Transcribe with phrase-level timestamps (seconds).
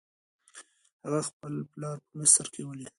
[1.03, 2.89] هغه خپل پلار په مصر کې ولید.